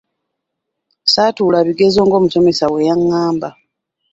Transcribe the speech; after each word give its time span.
Ssaatuula 1.03 1.59
bigezo 1.67 1.99
ng’omusomesa 2.05 2.65
bwe 2.69 2.85
yangamba 2.89 3.49